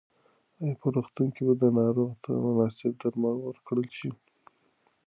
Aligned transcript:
ایا 0.61 0.71
په 0.79 0.87
روغتون 0.95 1.27
کې 1.35 1.41
به 1.59 1.67
ناروغ 1.79 2.11
ته 2.23 2.29
مناسب 2.43 2.93
درمل 3.01 3.35
ورکړل 3.41 3.87
شي؟ 3.97 4.11